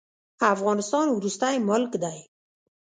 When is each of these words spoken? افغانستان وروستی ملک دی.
افغانستان 0.53 1.07
وروستی 1.09 1.55
ملک 1.69 1.93
دی. 2.03 2.19